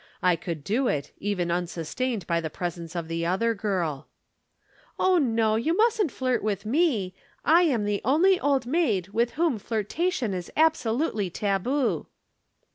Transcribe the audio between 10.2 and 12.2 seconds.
is absolutely taboo."